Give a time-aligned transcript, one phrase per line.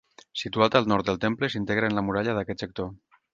[0.41, 2.91] Situat al nord del temple, s'integra en la muralla d'aquest sector.